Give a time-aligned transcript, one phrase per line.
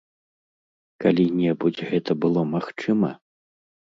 [1.03, 3.09] Калі-небудзь гэта было магчыма?